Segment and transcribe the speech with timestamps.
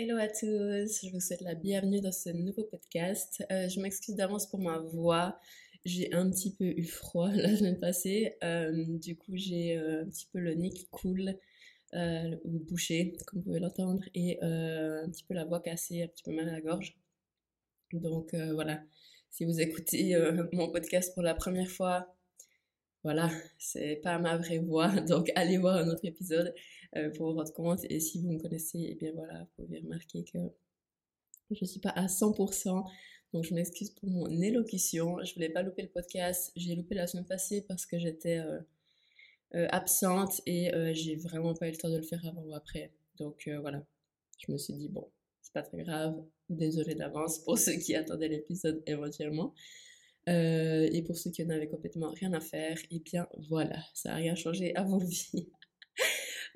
[0.00, 3.44] Hello à tous, je vous souhaite la bienvenue dans ce nouveau podcast.
[3.50, 5.40] Euh, je m'excuse d'avance pour ma voix,
[5.84, 10.08] j'ai un petit peu eu froid la semaine passée, euh, du coup j'ai euh, un
[10.08, 11.34] petit peu le nez qui coule
[11.94, 16.22] ou bouché, comme vous pouvez l'entendre, et un petit peu la voix cassée, un petit
[16.22, 16.96] peu mal à la gorge.
[17.92, 18.80] Donc voilà,
[19.30, 20.16] si vous écoutez
[20.52, 22.14] mon podcast pour la première fois,
[23.02, 26.54] voilà, c'est pas ma vraie voix, donc allez voir un autre épisode
[27.16, 27.80] pour vous rendre compte.
[27.90, 30.38] Et si vous me connaissez, et eh bien voilà, vous pouvez remarquer que
[31.50, 32.84] je ne suis pas à 100%.
[33.32, 35.22] Donc je m'excuse pour mon élocution.
[35.22, 36.52] Je voulais pas louper le podcast.
[36.56, 38.58] J'ai loupé la semaine passée parce que j'étais euh,
[39.54, 42.92] euh, absente et j'ai vraiment pas eu le temps de le faire avant ou après.
[43.18, 43.84] Donc voilà,
[44.38, 45.10] je me suis dit bon,
[45.42, 46.14] c'est pas très grave.
[46.48, 49.54] Désolée d'avance pour ceux qui attendaient l'épisode éventuellement.
[50.26, 54.14] et pour ceux qui n'avaient complètement rien à faire, et eh bien voilà, ça n'a
[54.16, 55.48] rien changé à vos vies.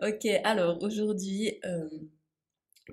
[0.03, 1.89] Ok, alors aujourd'hui, euh,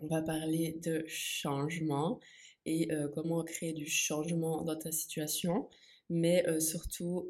[0.02, 2.20] on va parler de changement
[2.66, 5.70] et euh, comment créer du changement dans ta situation,
[6.10, 7.28] mais euh, surtout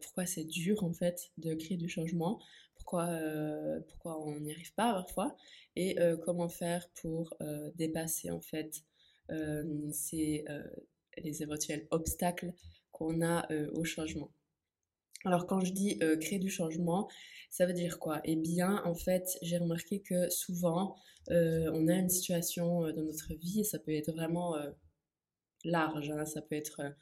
[0.00, 2.40] pourquoi c'est dur en fait de créer du changement,
[2.74, 3.08] pourquoi,
[3.88, 5.36] pourquoi on n'y arrive pas parfois?
[5.76, 7.32] Et comment faire pour
[7.76, 8.82] dépasser en fait
[9.92, 10.44] ces,
[11.18, 12.52] les éventuels obstacles
[12.90, 14.32] qu'on a au changement?
[15.24, 17.08] Alors quand je dis créer du changement,
[17.52, 18.22] ça veut dire quoi?
[18.24, 20.96] Eh bien, en fait, j'ai remarqué que souvent,
[21.30, 24.70] euh, on a une situation euh, dans notre vie, et ça peut être vraiment euh,
[25.64, 26.24] large, hein.
[26.24, 26.94] ça peut être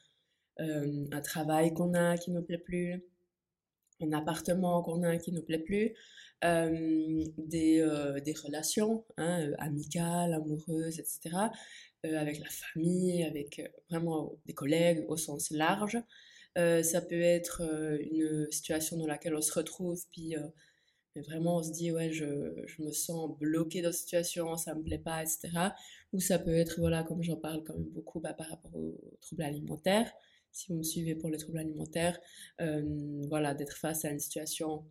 [0.59, 3.03] un travail qu'on a qui ne nous plaît plus,
[4.03, 5.95] un appartement qu'on a qui ne nous plaît plus,
[6.43, 7.87] des,
[8.25, 11.49] des, relations hein, amicales, amoureuses, etc.,
[12.03, 15.97] avec la famille, avec vraiment des collègues au sens large.
[16.59, 20.43] Euh, ça peut être euh, une situation dans laquelle on se retrouve, puis euh,
[21.29, 24.83] vraiment on se dit ouais je, je, me sens bloqué dans cette situation, ça me
[24.83, 25.49] plaît pas, etc.
[26.13, 28.99] Ou ça peut être voilà comme j'en parle quand même beaucoup bah, par rapport aux
[29.21, 30.13] troubles alimentaires.
[30.53, 32.19] Si vous me suivez pour les troubles alimentaires,
[33.29, 34.85] voilà d'être face à une situation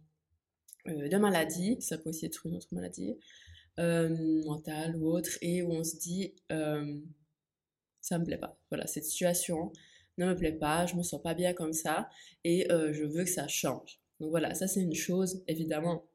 [0.86, 3.18] de maladie, ça peut aussi être une autre maladie
[3.78, 8.58] mentale ou autre, et où on se dit ça me plaît pas.
[8.70, 9.74] Voilà cette situation
[10.20, 12.10] ne me plaît pas, je me sens pas bien comme ça
[12.44, 14.00] et euh, je veux que ça change.
[14.20, 16.06] Donc voilà, ça c'est une chose, évidemment.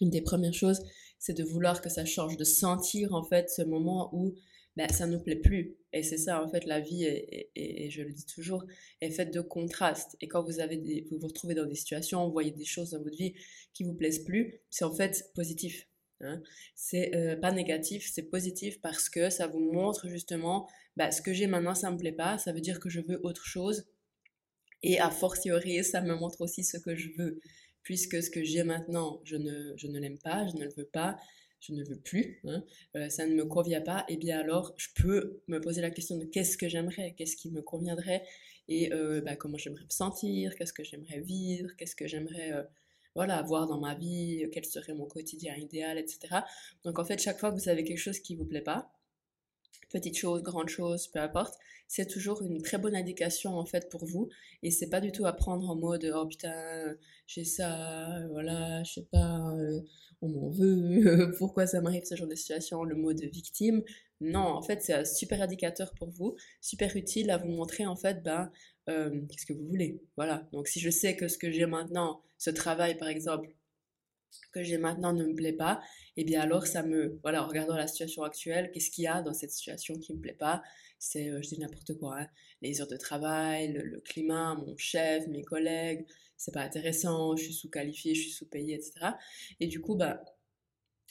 [0.00, 0.82] Une des premières choses,
[1.18, 4.34] c'est de vouloir que ça change, de sentir en fait ce moment où
[4.76, 5.76] ben, ça nous plaît plus.
[5.92, 8.64] Et c'est ça, en fait, la vie, et je le dis toujours,
[9.00, 10.16] est faite de contrastes.
[10.20, 12.90] Et quand vous, avez des, vous vous retrouvez dans des situations, vous voyez des choses
[12.90, 13.34] dans votre vie
[13.72, 15.86] qui vous plaisent plus, c'est en fait positif.
[16.24, 16.42] Hein.
[16.74, 21.32] C'est euh, pas négatif, c'est positif parce que ça vous montre justement bah, ce que
[21.32, 23.86] j'ai maintenant, ça me plaît pas, ça veut dire que je veux autre chose.
[24.82, 27.40] Et a fortiori, ça me montre aussi ce que je veux.
[27.82, 30.86] Puisque ce que j'ai maintenant, je ne, je ne l'aime pas, je ne le veux
[30.86, 31.16] pas,
[31.60, 32.62] je ne veux plus, hein,
[32.96, 36.18] euh, ça ne me convient pas, et bien alors je peux me poser la question
[36.18, 38.22] de qu'est-ce que j'aimerais, qu'est-ce qui me conviendrait,
[38.68, 42.52] et euh, bah, comment j'aimerais me sentir, qu'est-ce que j'aimerais vivre, qu'est-ce que j'aimerais
[43.14, 46.40] voilà, avoir dans ma vie, quel serait mon quotidien idéal, etc.
[46.84, 48.92] Donc en fait, chaque fois que vous avez quelque chose qui vous plaît pas,
[49.90, 51.54] petite chose, grande chose, peu importe,
[51.86, 54.28] c'est toujours une très bonne indication en fait pour vous
[54.62, 58.94] et c'est pas du tout à prendre en mode oh putain j'ai ça, voilà, je
[58.94, 59.80] sais pas, euh,
[60.20, 63.82] on m'en veut, pourquoi ça m'arrive ce genre de situation, le mode victime.
[64.24, 67.96] Non, en fait c'est un super indicateur pour vous, super utile à vous montrer en
[67.96, 68.50] fait ben
[68.88, 70.00] euh, qu'est-ce que vous voulez.
[70.16, 70.48] Voilà.
[70.52, 73.54] Donc si je sais que ce que j'ai maintenant, ce travail par exemple,
[74.52, 75.80] que j'ai maintenant ne me plaît pas,
[76.16, 79.06] et eh bien alors ça me, voilà, en regardant la situation actuelle, qu'est-ce qu'il y
[79.06, 80.62] a dans cette situation qui me plaît pas
[80.98, 82.28] C'est, euh, je dis n'importe quoi, hein,
[82.62, 86.06] les heures de travail, le, climat, mon chef, mes collègues,
[86.36, 89.12] c'est pas intéressant, je suis sous-qualifiée, je suis sous-payée, etc.
[89.60, 90.24] Et du coup, bah,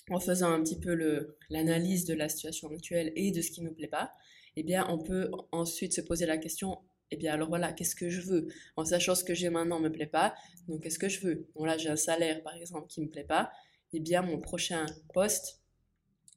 [0.09, 3.69] en faisant un petit peu l'analyse de la situation actuelle et de ce qui ne
[3.69, 4.11] nous plaît pas,
[4.55, 6.79] eh bien on peut ensuite se poser la question
[7.13, 8.47] eh bien alors voilà, qu'est-ce que je veux?
[8.75, 10.33] En sachant ce que j'ai maintenant ne me plaît pas,
[10.67, 11.47] donc qu'est-ce que je veux?
[11.53, 13.51] Bon là j'ai un salaire par exemple qui me plaît pas,
[13.93, 15.61] eh bien mon prochain poste,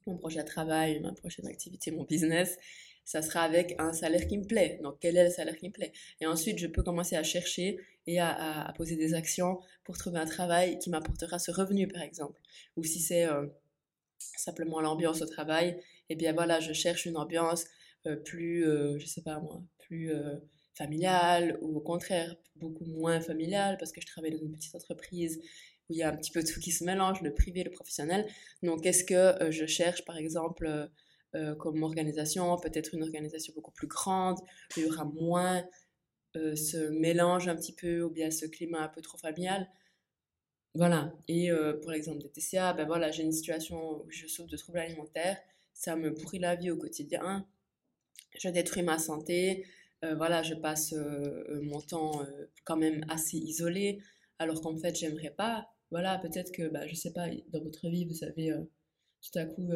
[0.05, 2.59] mon prochain travail, ma prochaine activité, mon business,
[3.05, 4.79] ça sera avec un salaire qui me plaît.
[4.83, 5.93] Donc quel est le salaire qui me plaît?
[6.21, 10.25] Et ensuite je peux commencer à chercher et à, poser des actions pour trouver un
[10.25, 12.41] travail qui m'apportera ce revenu par exemple.
[12.75, 13.47] Ou si c'est euh,
[14.17, 17.65] simplement l'ambiance au travail, eh bien voilà, je cherche une ambiance
[18.05, 20.11] euh, plus, euh, je sais pas moi, plus
[20.73, 25.39] familiale ou au contraire beaucoup moins familiale parce que je travaille dans une petite entreprise
[25.89, 28.27] où il y a un petit peu tout qui se mélange, le privé, le professionnel.
[28.63, 30.87] Donc, est-ce que euh, je cherche, par exemple, euh,
[31.35, 35.63] euh, comme organisation, peut-être une organisation beaucoup plus grande, où il y aura moins
[36.55, 39.67] ce mélange un petit peu, ou bien ce climat un peu trop familial
[40.75, 41.13] Voilà.
[41.27, 41.49] Et
[41.81, 45.37] pour l'exemple des TCA, ben voilà, j'ai une situation où je souffre de troubles alimentaires.
[45.73, 47.47] ça me pourrit la vie au quotidien,
[48.39, 49.65] je détruis ma santé,
[50.03, 52.23] euh, voilà, je passe euh, mon temps
[52.65, 53.99] quand même assez isolé,
[54.39, 55.67] alors qu'en fait, j'aimerais pas.
[55.91, 58.51] Voilà, peut-être que, bah, je sais pas, dans votre vie, vous avez
[59.21, 59.69] tout à coup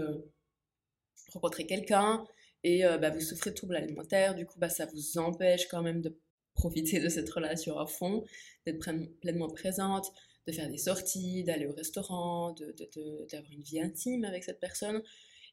[1.33, 2.25] rencontré quelqu'un
[2.63, 6.01] et bah, vous souffrez de troubles alimentaires, du coup, bah, ça vous empêche quand même
[6.01, 6.15] de
[6.61, 8.23] profiter de cette relation à fond,
[8.65, 8.79] d'être
[9.19, 10.13] pleinement présente,
[10.45, 15.01] de faire des sorties, d'aller au restaurant, d'avoir une vie intime avec cette personne.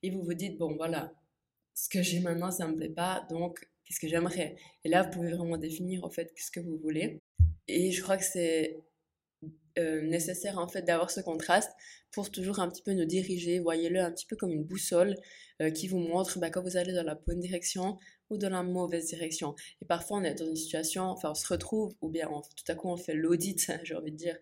[0.03, 1.15] Et vous vous dites, bon voilà,
[1.75, 4.57] ce que j'ai maintenant, ça ne me plaît pas, donc qu'est-ce que j'aimerais?
[4.85, 7.21] Et là, vous pouvez vraiment définir en fait ce que vous voulez.
[7.69, 8.79] Et je crois que c'est
[9.79, 11.73] euh, nécessaire en fait d'avoir ce contraste
[12.11, 13.61] pour toujours un petit peu nous diriger.
[13.61, 15.15] Voyez-le un petit peu comme une boussole
[15.63, 17.99] euh, qui vous montre bah, quand vous allez dans la bonne direction
[18.31, 19.55] ou dans la mauvaise direction.
[19.83, 22.75] Et parfois on est dans une situation, enfin on se retrouve, ou bien tout à
[22.75, 24.37] coup on fait l'audit, j'ai envie de dire,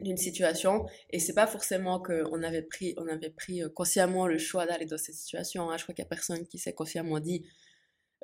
[0.00, 4.38] d'une situation et c'est pas forcément qu'on avait pris on avait pris euh, consciemment le
[4.38, 5.76] choix d'aller dans cette situation hein.
[5.76, 7.44] je crois qu'il y a personne qui s'est consciemment dit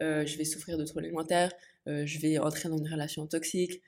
[0.01, 1.51] je vais souffrir de troubles alimentaires
[1.89, 3.83] euh, je vais entrer dans une relation toxique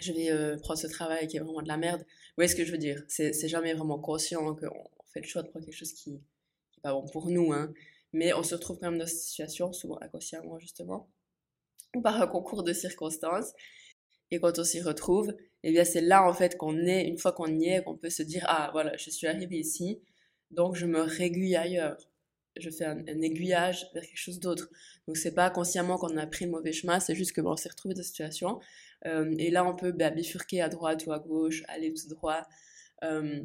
[0.00, 2.64] je vais prendre ce travail qui est vraiment de la merde vous voyez ce que
[2.64, 3.02] je veux dire?
[3.08, 6.20] C'est jamais vraiment conscient qu'on fait le choix de prendre quelque chose qui, n'est
[6.82, 7.72] pas bon pour nous hein.
[8.12, 11.10] mais on se retrouve quand même dans cette situation souvent inconsciemment justement
[11.94, 13.52] ou par un concours de circonstances
[14.30, 17.32] et quand on s'y retrouve, eh bien c'est là en fait qu'on est, une fois
[17.32, 20.00] qu'on y est, qu'on peut se dire ah voilà, je suis arrivé ici,
[20.50, 21.96] donc je me réguille ailleurs.
[22.58, 24.70] Je fais un, aiguillage vers quelque chose d'autre.
[25.06, 27.56] Donc c'est pas consciemment qu'on a pris le mauvais chemin, c'est juste que bon, on
[27.56, 28.60] s'est retrouvé dans cette situation.
[29.04, 32.42] Euh, et là on peut bah, bifurquer à droite ou à gauche, aller tout droit
[33.04, 33.42] euh,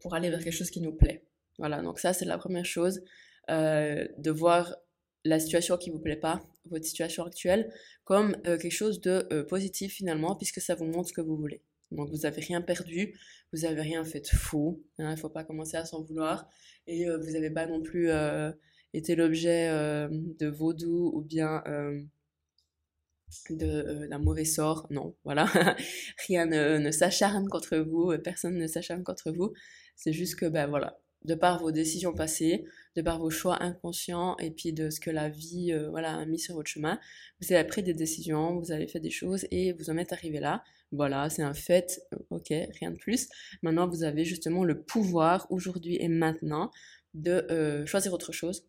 [0.00, 1.24] pour aller vers quelque chose qui nous plaît.
[1.58, 3.02] Voilà, donc ça c'est la première chose,
[3.50, 4.76] euh, de voir
[5.24, 7.72] la situation qui vous plaît pas, votre situation actuelle,
[8.04, 11.60] comme quelque chose de positif finalement, puisque ça vous montre ce que vous voulez.
[11.90, 13.18] Donc vous n'avez rien perdu,
[13.52, 16.48] vous n'avez rien fait de fou, hein, il ne faut pas commencer à s'en vouloir,
[16.86, 18.10] et euh, vous n'avez pas non plus
[18.92, 21.62] été l'objet de vaudou ou bien
[23.50, 25.46] d'un mauvais sort, non, voilà,
[26.28, 29.52] rien ne, ne s'acharne contre vous, personne ne s'acharne contre vous,
[29.96, 32.64] c'est juste que, ben voilà, de par vos décisions passées,
[32.96, 36.24] de par vos choix inconscients et puis de ce que la vie euh, voilà, a
[36.24, 36.98] mis sur votre chemin.
[37.40, 40.40] Vous avez pris des décisions, vous avez fait des choses et vous en êtes arrivé
[40.40, 40.64] là.
[40.92, 43.28] Voilà, c'est un fait, euh, ok, rien de plus.
[43.62, 46.70] Maintenant, vous avez justement le pouvoir aujourd'hui et maintenant
[47.14, 48.66] de euh, choisir autre chose,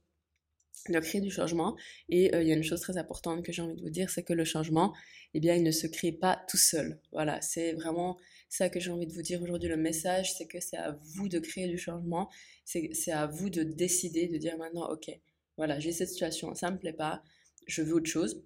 [0.90, 1.76] de créer du changement.
[2.10, 4.24] Et il y a une chose très importante que j'ai envie de vous dire, c'est
[4.24, 4.94] que le changement,
[5.34, 7.00] eh bien, il ne se crée pas tout seul.
[7.12, 8.18] Voilà, c'est vraiment
[8.50, 9.70] ça que j'ai envie de vous dire aujourd'hui.
[9.70, 12.30] Le message, c'est que c'est à vous de créer du changement.
[12.66, 15.10] C'est à vous de décider, de dire maintenant, ok,
[15.58, 17.24] voilà, j'ai cette situation, ça me plaît pas,
[17.68, 18.44] je veux autre chose.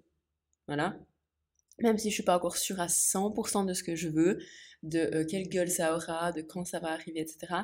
[0.66, 0.98] Voilà.
[1.78, 4.38] Même si je suis pas encore sûre à 100% de ce que je veux,
[4.82, 7.54] de euh, quelle gueule ça aura, de quand ça va arriver, etc.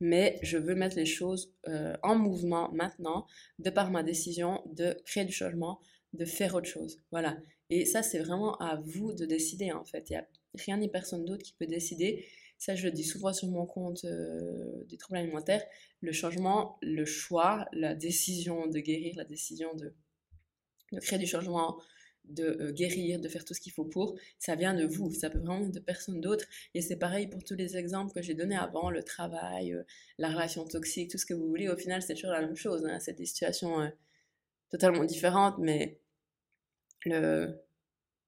[0.00, 3.26] Mais je veux mettre les choses euh, en mouvement maintenant,
[3.58, 5.80] de par ma décision de créer du changement,
[6.12, 6.98] de faire autre chose.
[7.10, 7.38] Voilà.
[7.70, 10.10] Et ça, c'est vraiment à vous de décider en fait.
[10.10, 12.26] Il rien ni personne d'autre qui peut décider.
[12.58, 15.64] Ça, je le dis souvent sur mon compte euh, des troubles alimentaires.
[16.00, 19.94] Le changement, le choix, la décision de guérir, la décision de,
[20.92, 21.80] de créer du changement,
[22.24, 25.30] de euh, guérir, de faire tout ce qu'il faut pour, ça vient de vous, ça
[25.30, 26.44] peut vraiment de personne d'autre.
[26.74, 29.82] Et c'est pareil pour tous les exemples que j'ai donnés avant, le travail, euh,
[30.18, 31.68] la relation toxique, tout ce que vous voulez.
[31.68, 32.84] Au final, c'est toujours la même chose.
[32.86, 32.98] Hein.
[33.00, 33.90] C'est des situations
[34.70, 36.00] totalement différentes, mais
[37.04, 37.54] le,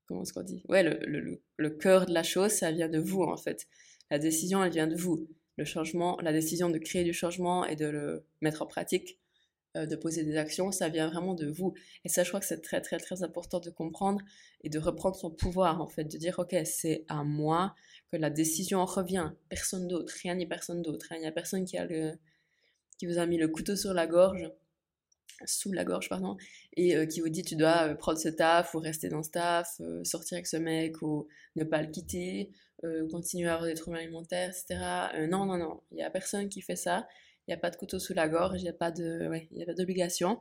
[0.07, 0.63] comment ce qu'on dit?
[0.69, 3.67] Ouais, le, le, le, cœur de la chose, ça vient de vous en fait.
[4.11, 5.29] La décision, elle vient de vous.
[5.57, 9.24] Le changement, la décision de créer du changement et de le mettre en pratique, euh,
[9.75, 11.75] de poser des actions, ça vient vraiment de vous.
[12.05, 14.21] Et ça, je crois que c'est très très très important de comprendre
[14.63, 17.75] et de reprendre son pouvoir en fait, de dire ok, c'est à moi
[18.13, 21.07] que la décision revient, personne d'autre, rien ni personne d'autre.
[21.13, 22.13] Il n'y a personne qui a le
[22.99, 24.51] qui vous a mis le couteau sur la gorge
[25.47, 26.37] sous la gorge, pardon,
[26.77, 29.31] et euh, qui vous dit tu dois euh, prendre ce taf ou rester dans ce
[29.31, 31.27] taf, euh, sortir avec ce mec ou
[31.57, 32.51] ne pas le quitter,
[33.11, 35.27] continuer à avoir des troubles alimentaires, etc.
[35.31, 37.09] non, non, non, il n'y a personne qui fait ça,
[37.47, 39.49] il n'y a pas de couteau sous la gorge, il n'y a pas de, ouais,
[39.77, 40.39] d'obligation,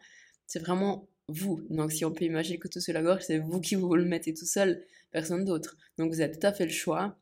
[0.48, 1.62] c'est vraiment vous.
[1.70, 4.06] Donc si on peut imaginer le couteau sous la gorge, c'est vous qui vous le
[4.06, 5.78] mettez tout seul, personne d'autre.
[5.98, 7.18] Donc vous avez tout à fait le choix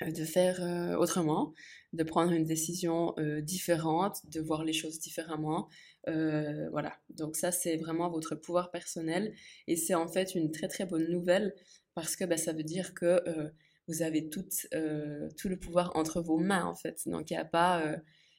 [0.00, 0.60] de faire
[0.98, 1.54] autrement,
[1.92, 5.68] de prendre une décision différente, de voir les choses différemment,
[6.08, 9.34] euh, voilà, donc ça c'est vraiment votre pouvoir personnel
[9.66, 11.54] et c'est en fait une très très bonne nouvelle
[11.94, 13.48] parce que bah, ça veut dire que euh,
[13.88, 17.08] vous avez tout, euh, tout le pouvoir entre vos mains en fait.
[17.08, 17.96] Donc il n'y a pas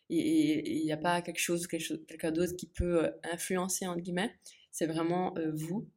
[0.10, 4.34] il a pas quelque chose, quelqu'un d'autre qui peut influencer entre guillemets.
[4.72, 5.88] C'est vraiment vous.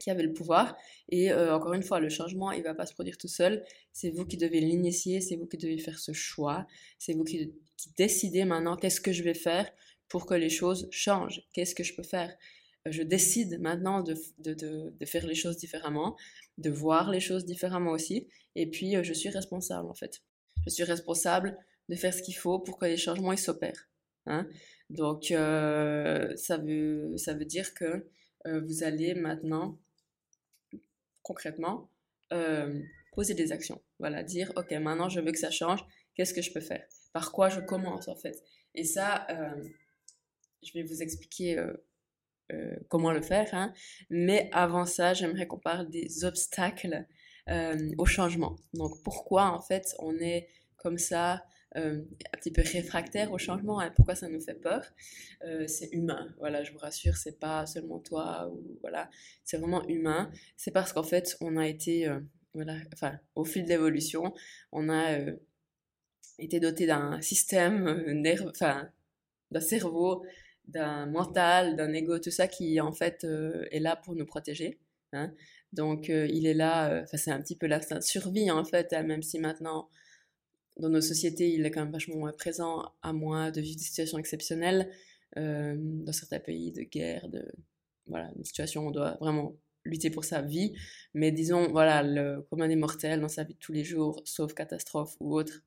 [0.00, 0.76] qui avez le pouvoir.
[1.08, 3.64] Et euh, encore une fois, le changement, il va pas se produire tout seul.
[3.92, 6.66] C'est vous qui devez l'initier, c'est vous qui devez faire ce choix.
[6.98, 7.52] C'est vous qui,
[7.96, 9.70] décidez maintenant qu'est-ce que je vais faire
[10.08, 11.42] pour que les choses changent.
[11.52, 12.34] Qu'est-ce que je peux faire?
[12.86, 14.14] Je décide maintenant de,
[15.06, 16.16] faire les choses différemment,
[16.58, 18.28] de voir les choses différemment aussi.
[18.56, 20.22] Et puis, euh, je suis responsable en fait.
[20.64, 23.88] Je suis responsable de faire ce qu'il faut pour que les changements s'opèrent.
[24.26, 24.46] Hein.
[24.90, 28.06] Donc, euh, ça, veut, ça veut dire que
[28.46, 29.78] vous allez maintenant
[31.24, 31.90] concrètement,
[32.32, 32.80] euh,
[33.12, 33.82] poser des actions.
[33.98, 36.86] Voilà, dire, OK, maintenant je veux que ça change, qu'est-ce que je peux faire?
[37.12, 38.40] Par quoi je commence en fait?
[38.76, 39.64] Et ça, euh,
[40.62, 41.58] je vais vous expliquer
[42.52, 43.48] euh, comment le faire.
[43.52, 43.72] Hein.
[44.10, 47.06] Mais avant ça, j'aimerais qu'on parle des obstacles
[47.98, 48.56] au changement.
[48.72, 50.48] Donc pourquoi en fait on est
[50.78, 51.44] comme ça
[51.76, 52.02] euh,
[52.32, 53.80] un petit peu réfractaire au changement.
[53.80, 53.92] Hein.
[53.96, 54.84] Pourquoi ça nous fait peur
[55.42, 56.32] euh, C'est humain.
[56.38, 59.10] Voilà, je vous rassure, c'est pas seulement toi ou voilà,
[59.42, 60.30] c'est vraiment humain.
[60.56, 62.20] C'est parce qu'en fait, on a été, euh,
[62.52, 64.32] voilà, enfin, au fil de l'évolution,
[64.70, 65.18] on a
[66.38, 68.88] été doté d'un système enfin,
[69.50, 70.24] d'un cerveau,
[70.68, 73.26] d'un mental, d'un ego, tout ça qui en fait
[73.72, 74.78] est là pour nous protéger.
[75.12, 75.32] Hein.
[75.72, 79.22] Donc il est là, enfin c'est un petit peu de survie en fait, hein, même
[79.22, 79.88] si maintenant
[80.78, 84.18] dans nos sociétés, il est quand même vachement présent, à moins de vivre des situations
[84.18, 84.90] exceptionnelles.
[85.36, 87.44] Euh, dans certains pays de guerre, de
[88.06, 90.72] voilà, une situation où on doit vraiment lutter pour sa vie.
[91.12, 94.54] Mais disons, voilà, le commun des mortels dans sa vie de tous les jours, sauf
[94.54, 95.64] catastrophe ou autre,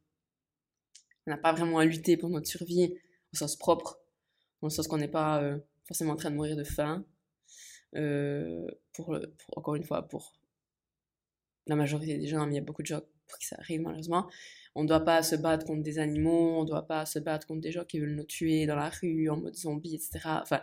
[1.25, 2.95] on n'a pas vraiment à lutter pour notre survie
[3.33, 3.99] au sens propre,
[4.61, 7.05] dans le sens qu'on n'est pas euh, forcément en train de mourir de faim.
[7.95, 9.17] Euh, pour,
[9.55, 10.33] encore une fois, pour
[11.67, 13.81] la majorité des gens, mais il y a beaucoup de gens pour qui ça arrive
[13.81, 14.29] malheureusement.
[14.77, 17.47] On ne doit pas se battre contre des animaux, on ne doit pas se battre
[17.47, 20.19] contre des gens qui veulent nous tuer dans la rue, en mode zombie, etc.
[20.25, 20.61] Enfin,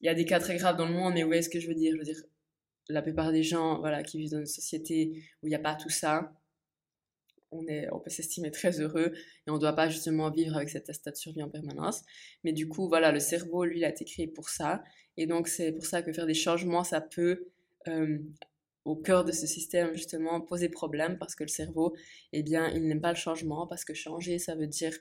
[0.00, 1.68] il y a des cas très graves dans le monde, mais où est-ce que je
[1.68, 1.92] veux dire?
[1.92, 2.20] Je veux dire,
[2.88, 5.76] la plupart des gens voilà, qui vivent dans une société où il n'y a pas
[5.76, 6.32] tout ça,
[7.52, 9.12] on, est, on peut s'estimer très heureux
[9.46, 12.02] et on ne doit pas justement vivre avec cet état de survie en permanence.
[12.42, 14.82] Mais du coup, voilà, le cerveau, lui, il a été créé pour ça.
[15.16, 17.46] Et donc, c'est pour ça que faire des changements, ça peut
[17.86, 18.18] euh,
[18.84, 21.94] au cœur de ce système justement poser problème parce que le cerveau,
[22.32, 24.92] eh bien, il n'aime pas le changement parce que changer, ça veut dire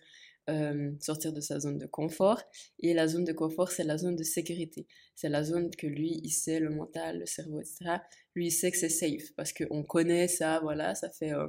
[0.49, 2.41] euh, sortir de sa zone de confort.
[2.79, 4.87] Et la zone de confort, c'est la zone de sécurité.
[5.15, 8.01] C'est la zone que lui, il sait, le mental, le cerveau, etc.
[8.35, 11.47] Lui, il sait que c'est safe parce qu'on connaît ça, voilà, ça fait euh,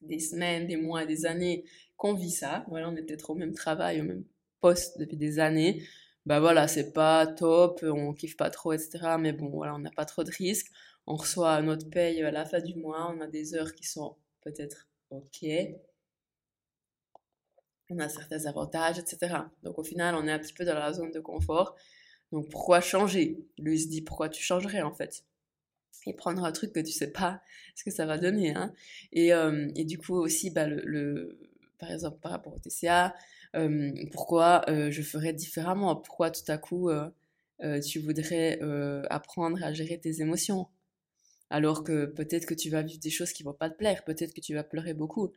[0.00, 1.64] des semaines, des mois, des années
[1.96, 2.64] qu'on vit ça.
[2.68, 4.24] Voilà, on est peut-être au même travail, au même
[4.60, 5.82] poste depuis des années.
[6.24, 9.16] Bah voilà, c'est pas top, on kiffe pas trop, etc.
[9.18, 10.70] Mais bon, voilà, on n'a pas trop de risques
[11.06, 14.16] on reçoit notre paye à la fin du mois, on a des heures qui sont
[14.42, 15.44] peut-être OK,
[17.90, 19.50] on a certains avantages, etc.
[19.62, 21.76] Donc au final, on est un petit peu dans la zone de confort.
[22.32, 23.38] Donc pourquoi changer?
[23.58, 25.24] Lui se dit pourquoi tu changerais en fait?
[26.06, 27.42] Et prendre un truc que tu sais pas
[27.76, 28.54] ce que ça va donner.
[28.54, 28.72] Hein
[29.12, 30.66] et, euh, et, du coup aussi, bah,
[31.78, 33.14] par exemple par rapport au TCA,
[33.54, 35.94] euh, pourquoi euh, je ferais différemment?
[35.96, 36.90] Pourquoi tout à coup
[37.84, 38.58] tu voudrais
[39.10, 40.66] apprendre à gérer tes émotions?
[41.52, 44.32] Alors que peut-être que tu vas vivre des choses qui vont pas te plaire, peut-être
[44.32, 45.32] que tu vas pleurer beaucoup,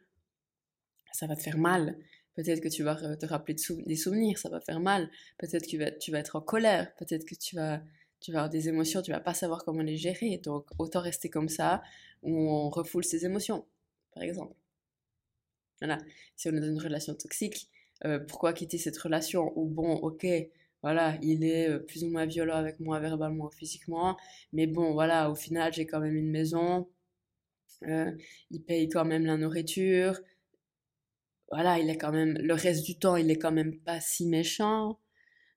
[1.11, 1.99] ça va te faire mal,
[2.35, 3.55] peut-être que tu vas te rappeler
[3.85, 7.35] des souvenirs, ça va faire mal, peut-être que tu vas, être en colère, peut-être que
[7.35, 7.81] tu vas,
[8.29, 11.83] avoir des émotions, tu vas pas savoir comment les gérer, donc autant rester comme ça,
[12.23, 13.65] où on refoule ses émotions,
[14.13, 14.55] par exemple.
[15.81, 15.97] Voilà,
[16.37, 17.69] si on est dans une relation toxique,
[18.05, 20.25] euh, pourquoi quitter cette relation Ou bon, ok,
[20.85, 24.17] voilà, il est euh, plus ou moins violent avec moi verbalement ou physiquement,
[24.53, 26.87] mais bon, voilà, au final, j'ai quand même une maison,
[27.87, 28.11] euh,
[28.51, 30.19] il paye quand même la nourriture,
[31.49, 34.27] voilà, il est quand même, le reste du temps, il est quand même pas si
[34.27, 34.99] méchant.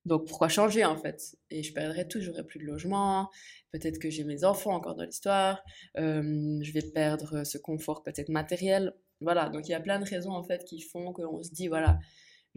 [0.06, 1.36] Donc pourquoi changer en fait?
[1.50, 3.28] Et je perdrai tout, j'aurai plus de logement,
[3.72, 5.62] peut-être que j'ai mes enfants encore dans l'histoire,
[5.98, 8.94] euh, je vais perdre ce confort peut-être matériel.
[9.20, 11.68] Voilà, donc il y a plein de raisons en fait qui font qu'on se dit
[11.68, 11.98] voilà,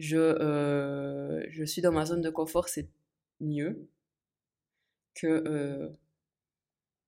[0.02, 2.88] je, euh, je suis dans ma zone de confort, c'est
[3.40, 3.88] mieux
[5.14, 5.90] que euh,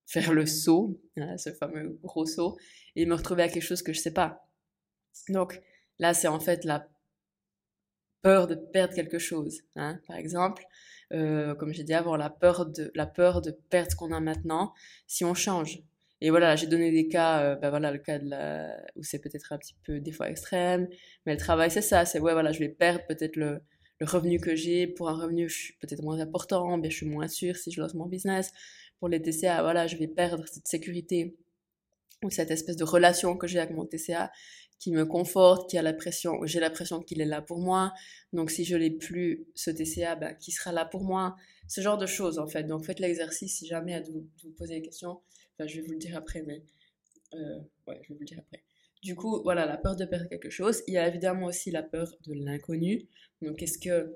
[0.07, 2.57] faire le saut, hein, ce fameux gros saut,
[2.95, 4.47] et me retrouver à quelque chose que je sais pas.
[5.29, 5.61] Donc
[5.99, 6.89] là, c'est en fait la
[8.23, 9.63] peur de perdre quelque chose.
[9.75, 9.99] Hein.
[10.07, 10.65] Par exemple,
[11.13, 14.21] euh, comme j'ai dit avant, la peur de, la peur de perdre ce qu'on a
[14.21, 14.73] maintenant
[15.09, 15.83] si on change.
[16.21, 19.21] Et voilà, j'ai donné des cas, euh, bah voilà, le cas de la, où c'est
[19.21, 20.89] peut-être un petit peu des fois extrême,
[21.27, 23.61] mais le travail c'est ça, c'est ouais, voilà, je vais perdre peut-être le,
[24.01, 25.49] le revenu que j'ai pour un revenu
[25.81, 28.53] peut-être moins important, bien je suis moins sûre si je lance mon business.
[29.01, 31.37] Pour les TCA, voilà, je vais perdre cette sécurité
[32.23, 34.31] ou cette espèce de relation que j'ai avec mon TCA
[34.79, 37.93] qui me conforte, qui a l'impression, j'ai l'impression qu'il est là pour moi.
[38.33, 41.37] Donc si je l'ai plus, ce TCA, ben, qui sera là pour moi
[41.69, 42.65] Ce genre de choses en fait.
[42.65, 45.21] Donc faites l'exercice si jamais vous, vous poser des questions.
[45.59, 46.63] Enfin, je vais vous le dire après, mais
[47.35, 48.63] euh, ouais, je vais vous le dire après.
[49.03, 50.83] Du coup, voilà, la peur de perdre quelque chose.
[50.87, 53.07] Il y a évidemment aussi la peur de l'inconnu.
[53.43, 54.15] Donc, qu'est-ce que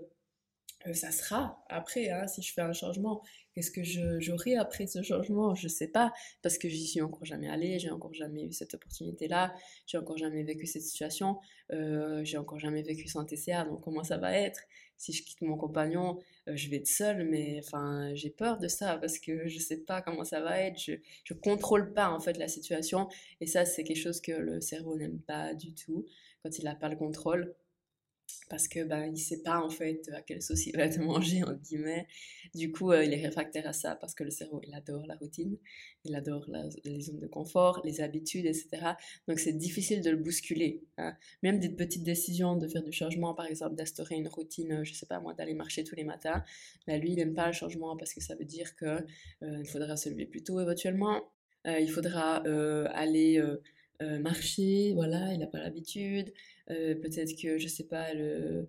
[0.93, 3.23] ça sera après, hein, si je fais un changement.
[3.55, 3.83] Qu'est-ce que
[4.21, 5.55] j'aurai après ce changement?
[5.55, 8.53] Je ne sais pas, parce que j'y suis encore jamais allée, j'ai encore jamais eu
[8.53, 9.53] cette opportunité-là,
[9.87, 11.39] j'ai encore jamais vécu cette situation,
[11.73, 14.61] euh, j'ai encore jamais vécu sans TCA, donc comment ça va être?
[14.97, 16.19] Si je quitte mon compagnon,
[16.49, 19.61] euh, je vais être seule, mais enfin, j'ai peur de ça parce que je ne
[19.61, 23.09] sais pas comment ça va être, je ne contrôle pas en fait la situation,
[23.41, 26.07] et ça c'est quelque chose que le cerveau n'aime pas du tout
[26.45, 27.57] quand il n'a pas le contrôle
[28.49, 31.43] parce que ben il sait pas en fait à quelle sauce il va te manger
[31.45, 32.07] en guillemets.
[32.55, 35.17] Du coup euh, il est réfractaire à ça parce que le cerveau il adore la
[35.17, 35.57] routine
[36.05, 36.47] il adore
[36.85, 38.93] les zones de confort les habitudes etc
[39.27, 41.15] donc c'est difficile de le bousculer hein.
[41.43, 45.07] même des petites décisions de faire du changement par exemple d'instaurer une routine je sais
[45.07, 46.43] pas moi d'aller marcher tous les matins
[46.87, 49.67] ben, lui il aime pas le changement parce que ça veut dire que euh, il
[49.67, 51.31] faudra se lever plus tôt éventuellement.
[51.67, 52.37] Euh, il faudra
[52.95, 53.43] aller
[54.01, 56.33] marcher voilà il n'a pas l'habitude
[56.71, 58.69] euh, peut-être que, je sais pas, le,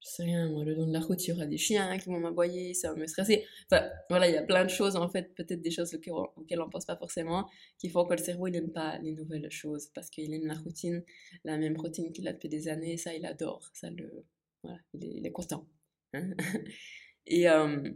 [0.00, 2.08] je sais rien, moi, le long de la route, il y aura des chiens qui
[2.08, 3.44] vont m'aboyer, ça va me stresser.
[3.70, 6.70] Enfin, voilà, il y a plein de choses, en fait, peut-être des choses auxquelles, on
[6.70, 10.10] pense pas forcément, qui font que le cerveau, il n'aime pas les nouvelles choses, parce
[10.10, 11.02] qu'il aime la routine,
[11.44, 14.24] la même routine qu'il a depuis des années, ça, il adore, ça, le,
[14.62, 15.66] voilà, il est, content.
[17.26, 17.90] Et, euh,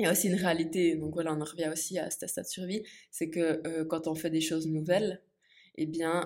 [0.00, 2.44] il y a aussi une réalité, donc voilà, on en revient aussi à cet stade
[2.44, 5.20] de survie, c'est que euh, quand on fait des choses nouvelles,
[5.82, 6.24] eh bien,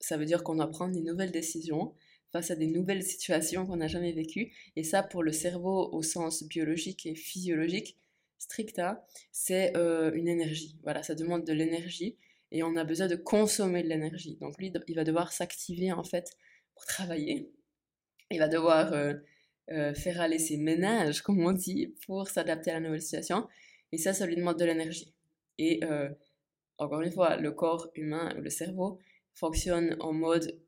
[0.00, 1.94] ça veut dire qu'on doit prendre des nouvelles décisions
[2.32, 4.52] face à des nouvelles situations qu'on n'a jamais vécues.
[4.74, 7.98] Et ça, pour le cerveau au sens biologique et physiologique,
[8.38, 8.98] strict, hein,
[9.30, 10.76] c'est euh, une énergie.
[10.82, 12.16] Voilà, ça demande de l'énergie
[12.50, 14.36] et on a besoin de consommer de l'énergie.
[14.40, 16.32] Donc lui, il va devoir s'activer en fait
[16.74, 17.52] pour travailler.
[18.30, 19.14] Il va devoir euh,
[19.70, 23.46] euh, faire aller ses ménages, comme on dit, pour s'adapter à la nouvelle situation.
[23.92, 25.14] Et ça, ça lui demande de l'énergie.
[25.58, 25.80] Et
[26.82, 28.98] encore une fois, le corps humain, le cerveau,
[29.34, 30.58] fonctionne en mode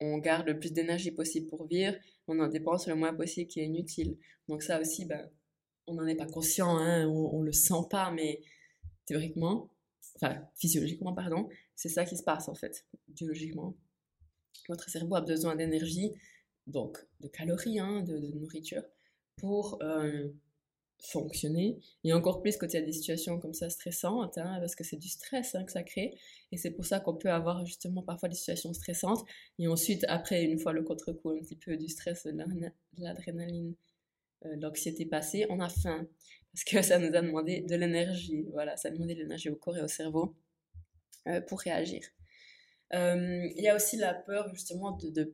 [0.00, 1.94] on garde le plus d'énergie possible pour vivre,
[2.26, 4.16] on en dépense le moins possible qui est inutile.
[4.48, 5.28] Donc ça aussi, ben,
[5.86, 8.40] on n'en est pas conscient, hein, on, ne le sent pas, mais
[9.04, 9.70] théoriquement,
[10.16, 13.76] enfin physiologiquement, pardon, c'est ça qui se passe en fait, biologiquement.
[14.68, 16.12] Votre cerveau a besoin d'énergie,
[16.66, 18.82] donc de calories, hein, de, nourriture,
[19.36, 20.28] pour euh,
[21.00, 21.78] fonctionner.
[22.04, 24.84] Et encore plus quand il y a des situations comme ça stressantes, hein, parce que
[24.84, 26.14] c'est du stress hein, que ça crée.
[26.52, 29.24] Et c'est pour ça qu'on peut avoir justement parfois des situations stressantes.
[29.58, 32.36] Et ensuite, après, une fois le contre-coup un petit peu du stress, de
[32.98, 33.74] l'adrénaline,
[34.46, 36.06] euh, l'anxiété passée, on a faim.
[36.52, 38.46] Parce que ça nous a demandé de l'énergie.
[38.52, 40.34] Voilà, ça a demandé de l'énergie au corps et au cerveau
[41.28, 42.02] euh, pour réagir.
[42.92, 45.32] Euh, il y a aussi la peur justement de ne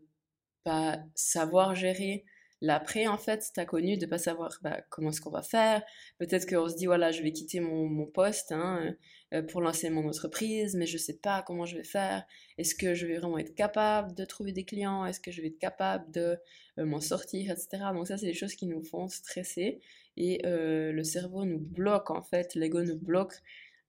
[0.62, 2.24] pas savoir gérer
[2.66, 5.84] L'après, en fait, t'as connu de pas savoir bah, comment est-ce qu'on va faire.
[6.18, 8.96] Peut-être qu'on se dit, voilà, je vais quitter mon, poste hein,
[9.32, 12.26] euh, pour lancer mon entreprise, mais je sais pas comment je vais faire.
[12.58, 15.06] Est-ce que je vais vraiment être capable de trouver des clients?
[15.06, 16.38] Est-ce que je vais être capable de
[16.80, 17.84] euh, m'en sortir, etc.
[17.94, 19.80] Donc ça, c'est des choses qui nous font stresser
[20.16, 23.34] et euh, le cerveau nous bloque, en fait, l'ego nous bloque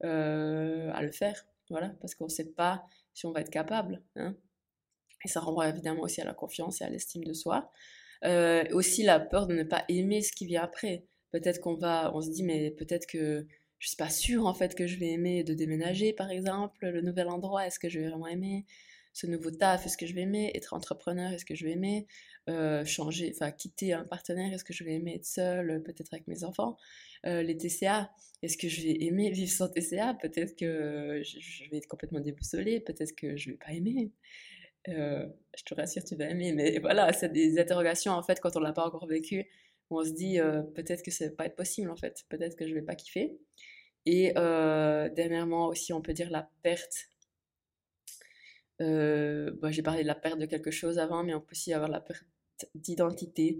[0.03, 1.47] à le faire.
[1.71, 2.85] Voilà, parce qu'on sait pas
[3.15, 4.03] si on va être capable.
[4.15, 4.35] Hein.
[5.25, 7.71] Et ça renvoie évidemment aussi à la confiance et à l'estime de soi.
[8.25, 11.05] Euh, aussi la peur de ne pas aimer ce qui vient après.
[11.31, 13.45] Peut-être qu'on va, on se dit, mais peut-être que
[13.79, 17.01] je suis pas sûre en fait que je vais aimer de déménager par exemple, le
[17.01, 18.65] nouvel endroit, est-ce que je vais vraiment aimer
[19.13, 22.05] ce nouveau taf, est-ce que je vais aimer être entrepreneur, est-ce que je vais aimer
[22.49, 26.27] euh, changer, enfin quitter un partenaire, est-ce que je vais aimer être seule, peut-être avec
[26.27, 26.77] mes enfants,
[27.25, 28.11] euh, les TCA,
[28.43, 32.79] est-ce que je vais aimer vivre sans TCA, peut-être que je, vais être complètement déboussolée,
[32.79, 34.11] peut-être que je vais pas aimer.
[34.89, 36.53] Euh, je te rassure, tu vas aimer.
[36.53, 39.45] Mais voilà, c'est des interrogations, en fait, quand on l'a pas encore vécu,
[39.89, 42.25] on se dit euh, peut-être que ça va pas être possible, en fait.
[42.29, 43.37] Peut-être que je vais pas kiffer.
[44.05, 47.09] Et euh, dernièrement aussi, on peut dire la perte.
[48.79, 51.89] Bah, j'ai parlé de la perte de quelque chose avant, mais on peut aussi avoir
[51.89, 52.25] la perte
[52.75, 53.59] d'identité,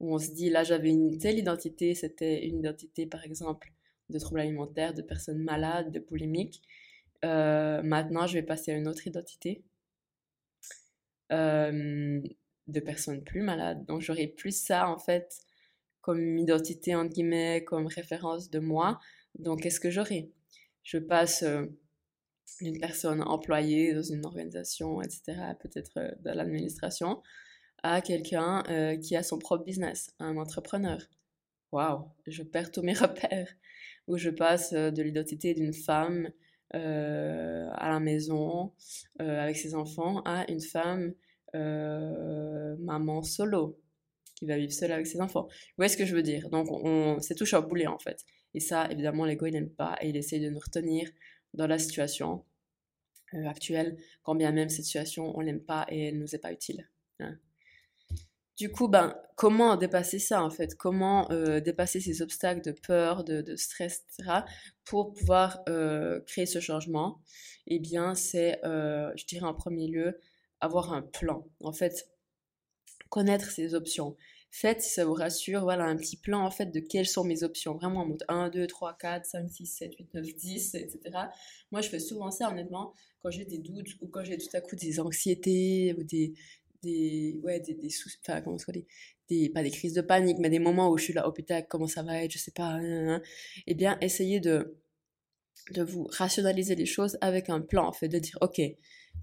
[0.00, 3.72] où on se dit là, j'avais une telle identité, c'était une identité, par exemple,
[4.10, 6.62] de troubles alimentaires, de personnes malades, de polémiques.
[7.22, 9.64] maintenant, je vais passer à une autre identité
[11.30, 13.84] de personnes plus malades.
[13.86, 15.40] Donc j'aurais plus ça en fait
[16.00, 18.98] comme identité entre guillemets, comme référence de moi.
[19.38, 20.30] Donc qu'est-ce que j'aurais?
[20.82, 21.44] Je passe
[22.60, 27.22] d'une personne employée dans une organisation, etc., peut-être dans l'administration,
[27.82, 28.62] à quelqu'un
[29.02, 30.98] qui a son propre business, un entrepreneur.
[31.72, 33.52] Waouh, je perds tous mes repères.
[34.06, 36.30] Où je passe de l'identité d'une femme
[36.72, 38.72] à la maison
[39.18, 41.14] avec ses enfants à une femme
[41.54, 43.80] maman solo
[44.36, 45.46] qui va vivre seule avec ses enfants.
[45.48, 46.48] Vous voyez ce que je veux dire?
[46.50, 48.24] Donc, on, c'est tout chamboulé en fait.
[48.54, 51.10] Et ça, évidemment, l'ego, il n'aime pas et il essaie de nous retenir
[51.54, 52.44] dans la situation
[53.32, 56.88] actuelle, quand bien même cette situation, on l'aime pas et elle nous est pas utile.
[57.20, 57.36] Hein.
[58.58, 60.74] Du coup, ben, comment dépasser ça en fait?
[60.74, 64.40] Comment euh, dépasser ces obstacles de peur, de, stress, etc.
[64.84, 67.20] pour pouvoir euh, créer ce changement?
[67.68, 70.18] Eh bien, c'est, euh, je dirais en premier lieu,
[70.60, 71.46] avoir un plan.
[71.62, 72.08] En fait,
[73.10, 74.16] connaître ses options.
[74.50, 77.74] Faites, ça vous rassure, voilà, un petit plan en fait de quelles sont mes options.
[77.74, 81.00] Vraiment en mode 1, 2, 3, 4, 5, 6, 7, 8, 9, 10, etc.
[81.70, 82.92] Moi, je fais souvent ça honnêtement
[83.22, 86.34] quand j'ai des doutes ou quand j'ai tout à coup des anxiétés ou des,
[86.82, 87.88] des ouais des, des
[88.22, 88.86] enfin comment des,
[89.28, 91.62] des pas des crises de panique mais des moments où je suis là oh putain
[91.62, 92.78] comment ça va être je sais pas
[93.66, 94.76] eh bien essayez de
[95.72, 98.60] de vous rationaliser les choses avec un plan en fait de dire ok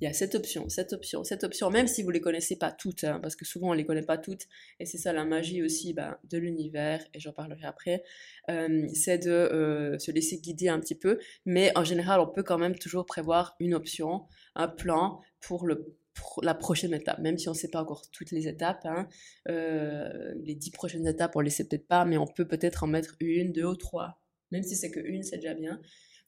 [0.02, 2.72] il y a cette option, cette option, cette option, même si vous les connaissez pas
[2.72, 4.48] toutes, hein, parce que souvent on les connaît pas toutes,
[4.80, 8.04] et c'est ça la magie aussi ben, de l'univers, et j'en parlerai après,
[8.50, 12.44] euh, c'est de euh, se laisser guider un petit peu, mais en général on peut
[12.44, 15.98] quand même toujours prévoir une option, un plan pour le
[16.42, 18.86] la prochaine étape, même si on ne sait pas encore toutes les étapes.
[18.86, 19.08] Hein,
[19.50, 22.84] euh, les dix prochaines étapes, on ne les sait peut-être pas, mais on peut peut-être
[22.84, 24.22] en mettre une, deux ou trois.
[24.52, 25.82] Même si c'est que une, c'est déjà bien.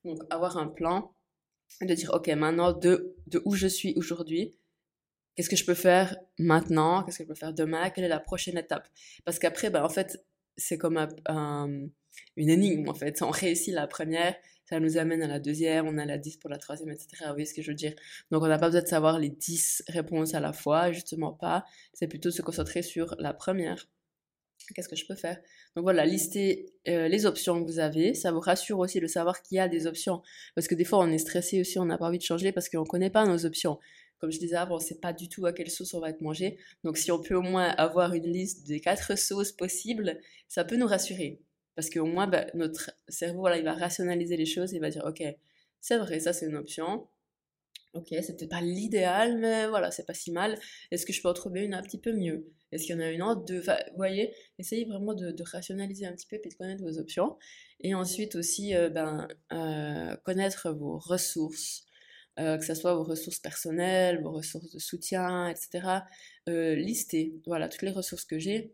[0.04, 1.14] Donc, avoir un plan,
[1.82, 4.58] de dire, OK, maintenant, de, de où je suis aujourd'hui,
[5.36, 8.20] qu'est-ce que je peux faire maintenant, qu'est-ce que je peux faire demain, quelle est la
[8.20, 8.88] prochaine étape?
[9.26, 10.98] Parce qu'après, bah, en fait, c'est comme
[11.28, 11.88] un,
[12.36, 13.22] une énigme, en fait.
[13.22, 14.36] On réussit la première,
[14.70, 17.08] ça nous amène à la deuxième, on a la 10 pour la troisième, etc.
[17.22, 17.94] Vous voyez ce que je veux dire?
[18.32, 21.66] Donc on n'a pas besoin de savoir les 10 réponses à la fois, justement pas.
[21.94, 23.88] C'est plutôt se concentrer sur la première.
[24.76, 25.38] Qu'est-ce que je peux faire?
[25.76, 28.14] Donc voilà, listez euh, les options que vous avez.
[28.14, 30.22] Ça vous rassure aussi de savoir qu'il y a des options.
[30.56, 32.68] Parce que des fois, on est stressé aussi, on n'a pas envie de changer parce
[32.68, 33.80] qu'on ne connaît pas nos options.
[34.20, 36.10] Comme je disais avant, on ne sait pas du tout à quelle sauce on va
[36.10, 36.58] être mangé.
[36.84, 40.76] Donc si on peut au moins avoir une liste des quatre sauces possibles, ça peut
[40.76, 41.40] nous rassurer.
[41.78, 45.06] Parce qu'au moins, bah, notre cerveau, voilà, il va rationaliser les choses, il va dire,
[45.06, 45.24] ok,
[45.80, 47.08] c'est vrai, ça c'est une option.
[47.94, 50.60] Ok, c'est peut-être pas l'idéal, mais voilà, c'est pas si mal.
[50.90, 52.52] Est-ce que je peux en trouver une un petit peu mieux?
[52.72, 53.46] Est-ce qu'il y en a une autre?
[53.46, 57.38] Deux Vous voyez, essayez vraiment de, rationaliser un petit peu et de connaître vos options.
[57.80, 61.86] Et ensuite aussi, euh, ben, euh, connaître vos ressources,
[62.40, 66.06] euh, que ce soit vos ressources personnelles, vos ressources de soutien, etc.
[66.48, 68.72] lister, voilà, toutes les ressources que j'ai,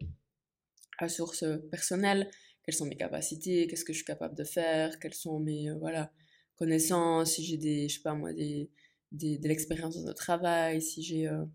[1.01, 2.29] ressources personnelles,
[2.63, 5.75] quelles sont mes capacités, qu'est-ce que je suis capable de faire, quelles sont mes euh,
[5.75, 6.11] voilà,
[6.55, 8.69] connaissances, si j'ai des, je sais pas moi, des,
[9.11, 11.45] des de l'expérience dans le travail, si j'ai, euh,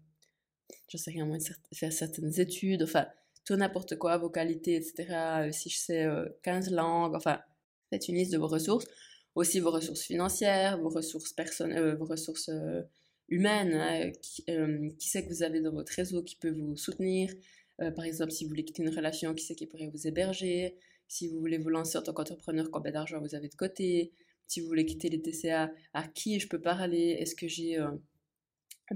[0.89, 1.39] je sais rien, moi,
[1.73, 3.07] faire certaines études, enfin,
[3.45, 5.07] tout n'importe quoi, vos qualités, etc.
[5.49, 6.07] Euh, si je sais
[6.43, 7.41] 15 langues, enfin,
[7.91, 8.87] faites une liste de vos ressources.
[9.35, 12.51] Aussi vos ressources financières, vos ressources personnelles, vos ressources
[13.29, 14.45] humaines, hein, qui,
[14.99, 17.33] qui sait que vous avez dans votre réseau qui peut vous soutenir.
[17.79, 20.77] par exemple, si vous voulez quitter une relation, qui sait qui pourrait vous héberger
[21.09, 24.13] si vous voulez vous lancer en tant qu'entrepreneur, combien d'argent vous avez de côté,
[24.47, 27.91] si vous voulez quitter les TCA, à qui je peux parler, est-ce que j'ai euh,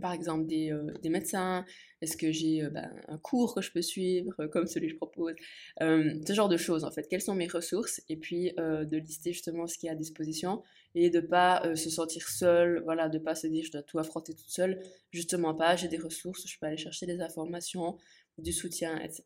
[0.01, 1.67] par exemple des, euh, des médecins,
[2.01, 4.97] est-ce que j'ai euh, ben, un cours que je peux suivre comme celui que je
[4.97, 5.35] propose,
[5.81, 8.03] ce genre de choses en fait, quelles sont mes ressources?
[8.09, 10.63] Et puis de lister justement ce qui est à disposition
[10.95, 14.35] et de pas se sentir seul, voilà, de pas se dire je dois tout affronter
[14.35, 17.97] toute seule, justement pas, j'ai des ressources, je peux aller chercher des informations,
[18.39, 19.25] du soutien, etc.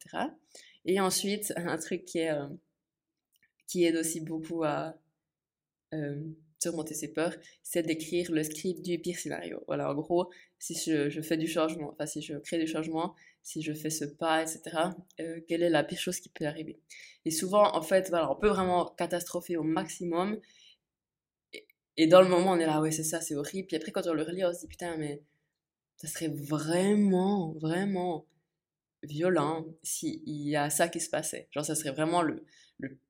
[0.84, 2.32] Et ensuite, un truc qui est
[3.66, 4.96] qui aide aussi beaucoup à
[5.94, 6.22] euh,
[6.60, 9.62] surmonter ses peurs, c'est d'écrire le script du pire scénario.
[9.66, 13.62] Voilà, en gros, si je, fais du changement, enfin si je crée du changement, si
[13.62, 14.60] je fais ce pas, etc.,
[15.20, 16.80] euh, quelle est la pire chose qui peut arriver?
[17.24, 20.40] Et souvent, en fait, voilà, on peut vraiment catastropher au maximum.
[21.96, 23.68] Et, dans le moment, on est là, ouais, c'est ça, c'est horrible.
[23.68, 25.22] Puis après, quand on le relit, on se dit, putain, mais
[25.96, 28.26] ça serait vraiment, vraiment
[29.02, 31.48] violent s'il y a ça qui se passait.
[31.52, 32.44] Genre, ça serait vraiment le, le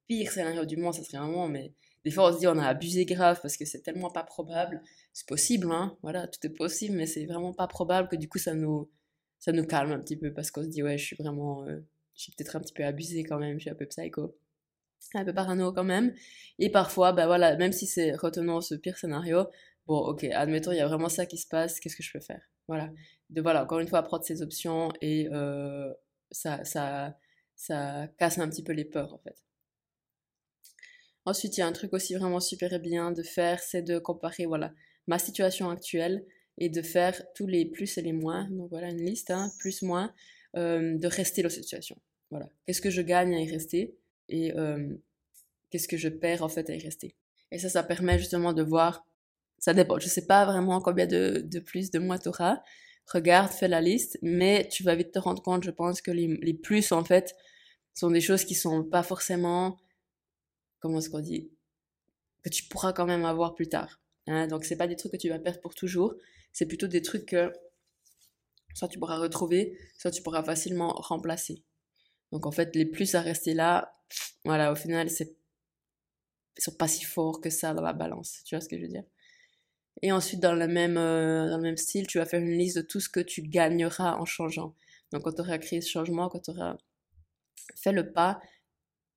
[0.07, 1.73] pire scénario du monde, ça serait vraiment, mais
[2.05, 4.83] des fois on se dit on a abusé grave parce que c'est tellement pas probable.
[5.12, 8.38] C'est possible, hein, voilà, tout est possible, mais c'est vraiment pas probable que du coup
[8.38, 8.90] ça nous,
[9.38, 11.81] ça nous calme un petit peu parce qu'on se dit ouais, je suis vraiment, euh,
[12.14, 14.37] je suis peut-être un petit peu abusé quand même, je suis un peu psycho,
[15.14, 16.14] un peu parano quand même.
[16.59, 19.47] Et parfois, bah voilà, même si c'est retenant ce pire scénario,
[19.87, 22.21] bon, ok, admettons, il y a vraiment ça qui se passe, qu'est-ce que je peux
[22.21, 22.42] faire?
[22.69, 22.90] Voilà.
[23.31, 25.92] De voilà, encore une fois, prendre ses options et euh,
[26.31, 27.16] ça, ça,
[27.55, 29.46] ça casse un petit peu les peurs en fait.
[31.27, 34.47] Ensuite, il y a un truc aussi vraiment super bien de faire, c'est de comparer
[34.47, 34.73] voilà,
[35.07, 36.25] ma situation actuelle
[36.57, 38.49] et de faire tous les plus et les moins.
[38.51, 40.15] Donc voilà une liste, hein, plus, moins,
[40.57, 41.97] euh, de rester dans cette situation.
[42.31, 42.49] Voilà.
[42.65, 43.95] Qu'est-ce que je gagne à y rester
[44.29, 44.95] et euh,
[45.71, 47.15] qu'est-ce que je perds en fait à y rester?
[47.51, 49.05] Et ça, ça permet justement de voir
[49.59, 49.99] Ça dépend.
[49.99, 52.61] Je sais pas vraiment combien de, de plus de mois tu auras.
[53.07, 56.27] Regarde, fais la liste, mais tu vas vite te rendre compte, je pense, que les,
[56.43, 57.35] les plus, en fait,
[57.95, 59.77] sont des choses qui sont pas forcément,
[60.81, 61.51] comment est-ce qu'on dit,
[62.43, 64.01] que tu pourras quand même avoir plus tard.
[64.27, 64.47] Hein.
[64.47, 66.15] Donc, c'est pas des trucs que tu vas perdre pour toujours.
[66.53, 67.53] C'est plutôt des trucs que
[68.75, 71.62] soit tu pourras retrouver, soit tu pourras facilement remplacer.
[72.33, 73.93] Donc, en fait, les plus à rester là,
[74.45, 75.37] voilà, au final, c'est,
[76.57, 78.43] ils sont pas si forts que ça dans la balance.
[78.45, 79.05] Tu vois ce que je veux dire?
[80.03, 82.77] Et ensuite, dans le même, euh, dans le même style, tu vas faire une liste
[82.77, 84.75] de tout ce que tu gagneras en changeant.
[85.11, 86.77] Donc, quand tu auras créé ce changement, quand tu auras
[87.77, 88.41] fait le pas,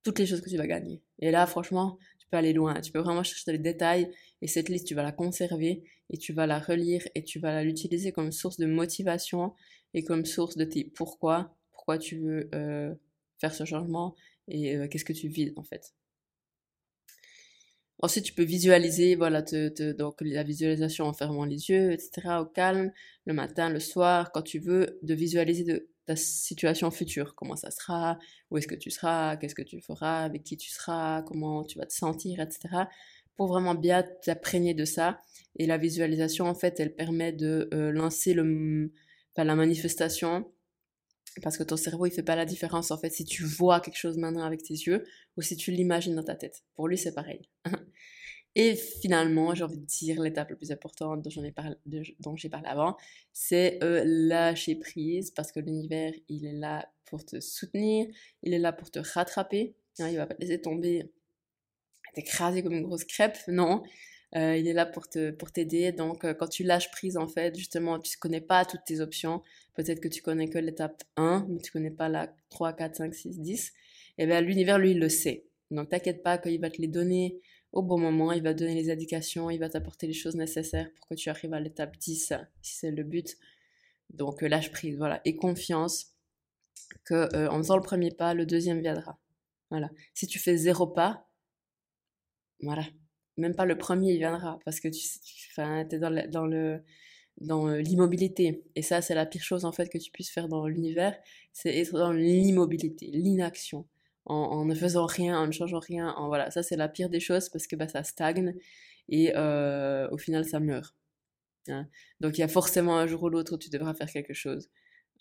[0.02, 1.02] toutes les choses que tu vas gagner.
[1.18, 2.80] Et là, franchement, tu peux aller loin.
[2.80, 4.10] Tu peux vraiment chercher les détails
[4.42, 7.62] et cette liste, tu vas la conserver et tu vas la relire et tu vas
[7.62, 9.54] l'utiliser comme source de motivation
[9.94, 12.94] et comme source de tes pourquoi, pourquoi tu veux euh,
[13.38, 14.14] faire ce changement
[14.48, 15.94] et euh, qu'est-ce que tu vis en fait.
[18.02, 22.46] Ensuite, tu peux visualiser, voilà, te, donc la visualisation en fermant les yeux, etc., au
[22.46, 22.92] calme,
[23.26, 27.70] le matin, le soir, quand tu veux, de visualiser de ta situation future, comment ça
[27.70, 28.18] sera,
[28.50, 31.78] où est-ce que tu seras, qu'est-ce que tu feras, avec qui tu seras, comment tu
[31.78, 32.84] vas te sentir, etc.,
[33.36, 35.18] pour vraiment bien t'imprégner de ça.
[35.56, 40.50] Et la visualisation, en fait, elle permet de euh, lancer la manifestation
[41.42, 43.96] parce que ton cerveau, il fait pas la différence, en fait, si tu vois quelque
[43.96, 45.04] chose maintenant avec tes yeux
[45.36, 46.64] ou si tu l'imagines dans ta tête.
[46.74, 47.48] Pour lui, c'est pareil.
[48.56, 51.76] Et finalement, j'ai envie de dire, l'étape la plus importante dont, ai parlé,
[52.34, 52.96] j'ai parlé avant,
[53.32, 58.06] c'est euh, lâcher prise parce que l'univers, il est là pour te soutenir,
[58.42, 59.74] il est là pour te rattraper.
[60.00, 61.10] Hein, il va pas te laisser tomber,
[62.14, 63.82] t'écraser comme une grosse crêpe, non.
[64.36, 65.92] Euh, il est là pour te pour t'aider.
[65.92, 69.00] Donc, euh, quand tu lâches prise, en fait, justement, tu ne connais pas toutes tes
[69.00, 69.42] options.
[69.74, 73.14] Peut-être que tu connais que l'étape 1, mais tu connais pas la 3, 4, 5,
[73.14, 73.72] 6, 10.
[74.18, 75.44] Et bien, l'univers, lui, il le sait.
[75.70, 77.40] Donc, t'inquiète pas qu'il va te les donner
[77.72, 78.32] au bon moment.
[78.32, 81.54] Il va donner les indications, il va t'apporter les choses nécessaires pour que tu arrives
[81.54, 83.36] à l'étape 10, si c'est le but.
[84.10, 85.20] Donc, euh, lâche prise, voilà.
[85.24, 86.14] Et confiance
[87.04, 89.18] que en faisant le premier pas, le deuxième viendra.
[89.70, 89.90] Voilà.
[90.14, 91.28] Si tu fais zéro pas,
[92.62, 92.84] voilà,
[93.36, 95.00] même pas le premier il viendra parce que tu
[95.58, 96.50] es dans
[97.38, 100.48] dans euh, l'immobilité et ça c'est la pire chose en fait que tu puisses faire
[100.48, 101.16] dans l'univers
[101.52, 103.86] c'est être dans l'immobilité l'inaction
[104.30, 107.20] en, ne faisant rien en ne changeant rien en voilà ça c'est la pire des
[107.20, 108.54] choses parce que bah, ça stagne
[109.08, 110.94] et euh, au final ça meurt
[111.68, 111.86] hein.
[112.20, 114.70] donc il y a forcément un jour ou l'autre où tu devras faire quelque chose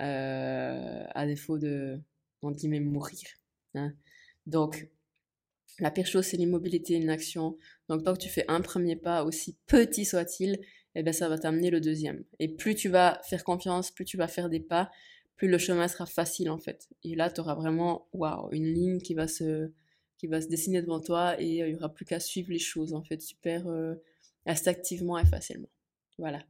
[0.02, 2.00] euh, à défaut de
[2.44, 3.28] dit même mourir
[3.76, 3.94] hein.
[4.46, 4.90] donc
[5.80, 7.58] la pire chose, c'est l'immobilité, l'inaction.
[7.88, 10.60] Donc, tant que tu fais un premier pas, aussi petit soit-il,
[10.96, 12.24] eh ben, ça va t'amener le deuxième.
[12.40, 14.92] Et plus tu vas faire confiance, plus tu vas faire des pas,
[15.40, 16.90] plus le chemin sera facile, en fait.
[17.04, 19.72] Et là, tu auras vraiment, waouh, une ligne qui va se,
[20.18, 22.60] qui va se dessiner devant toi et euh, il n'y aura plus qu'à suivre les
[22.60, 23.96] choses, en fait, super euh,
[24.46, 25.70] instinctivement et facilement.
[26.18, 26.44] Voilà.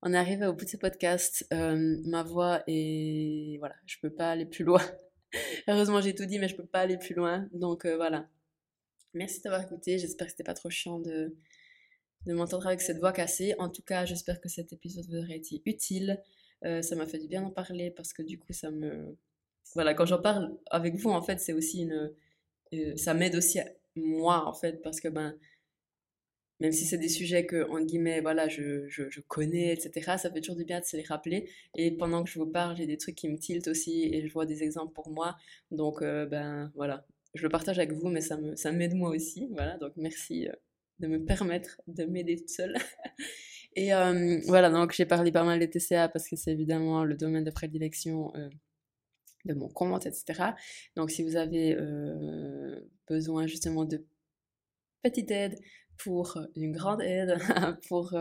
[0.00, 1.46] On est arrivé au bout de ce podcast.
[1.52, 4.80] Euh, ma voix est, voilà, je peux pas aller plus loin.
[5.68, 7.46] Heureusement, j'ai tout dit, mais je peux pas aller plus loin.
[7.52, 8.30] Donc, voilà.
[9.12, 9.98] Merci d'avoir écouté.
[9.98, 11.36] J'espère que c'était pas trop chiant de,
[12.24, 13.54] de m'entendre avec cette voix cassée.
[13.58, 16.22] En tout cas, j'espère que cet épisode vous aurait été utile.
[16.64, 19.16] Euh, ça m'a fait du bien d'en parler parce que du coup, ça me.
[19.74, 22.12] Voilà, quand j'en parle avec vous, en fait, c'est aussi une.
[22.74, 23.60] Euh, ça m'aide aussi
[23.96, 25.36] moi, en fait, parce que ben.
[26.60, 30.30] Même si c'est des sujets que, en guillemets, voilà, je, je, je, connais, etc., ça
[30.30, 31.50] fait toujours du bien de se les rappeler.
[31.74, 34.32] Et pendant que je vous parle, j'ai des trucs qui me tiltent aussi et je
[34.32, 35.36] vois des exemples pour moi.
[35.70, 39.10] Donc, euh, ben voilà, je le partage avec vous, mais ça me ça m'aide moi
[39.10, 39.48] aussi.
[39.52, 40.48] Voilà, donc merci
[40.98, 42.76] de me permettre de m'aider toute seule.
[43.76, 47.14] Et euh, voilà, donc j'ai parlé pas mal des TCA parce que c'est évidemment le
[47.14, 48.48] domaine de prédilection euh,
[49.44, 50.54] de mon compte, etc.
[50.96, 51.76] Donc si vous avez
[53.08, 54.04] besoin justement de
[55.02, 55.58] petite aide
[55.98, 57.36] pour une grande aide
[57.88, 58.14] pour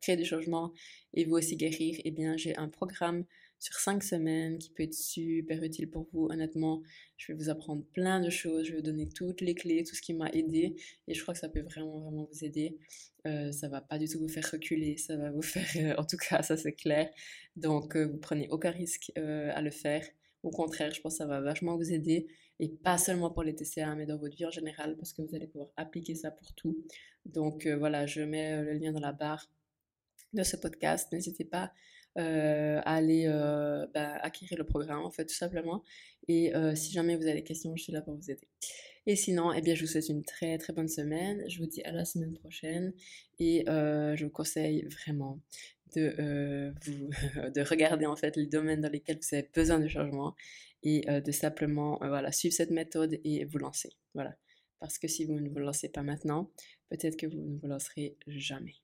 [0.00, 0.72] créer du changement
[1.14, 3.24] et vous aussi guérir, eh bien j'ai un programme
[3.62, 6.26] sur cinq semaines qui peut être super utile pour vous.
[6.26, 6.82] Honnêtement,
[7.16, 9.94] je vais vous apprendre plein de choses, je vais vous donner toutes les clés, tout
[9.94, 10.74] ce qui m'a aidé
[11.06, 12.76] et je crois que ça peut vraiment, vraiment vous aider.
[13.24, 16.04] Euh, ça va pas du tout vous faire reculer, ça va vous faire, euh, en
[16.04, 17.08] tout cas, ça c'est clair.
[17.54, 20.04] Donc, euh, vous prenez aucun risque à le faire.
[20.42, 22.26] Au contraire, je pense que ça va vachement vous aider
[22.58, 25.36] et pas seulement pour les TCA, mais dans votre vie en général parce que vous
[25.36, 26.84] allez pouvoir appliquer ça pour tout.
[27.26, 29.48] Donc, voilà, je mets le lien dans la barre
[30.32, 31.12] de ce podcast.
[31.12, 31.72] N'hésitez pas
[32.18, 35.82] euh, aller euh, bah, acquérir le programme, en fait, tout simplement.
[36.28, 38.46] Et euh, si jamais vous avez des questions, je suis là pour vous aider.
[39.06, 41.42] Et sinon, eh bien, je vous souhaite une très très bonne semaine.
[41.48, 42.92] Je vous dis à la semaine prochaine.
[43.38, 45.40] Et je vous conseille vraiment
[45.96, 47.10] de, vous,
[47.54, 50.36] de regarder en fait les domaines dans lesquels vous avez besoin de changement
[50.84, 53.90] et de simplement voilà, suivre cette méthode et vous lancer.
[54.14, 54.36] Voilà.
[54.78, 56.50] Parce que si vous ne vous lancez pas maintenant,
[56.90, 58.74] peut-être que vous ne vous lancerez jamais.